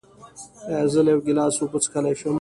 [0.69, 2.29] ایا زه له یو ګیلاس اوبه څښلی شم؟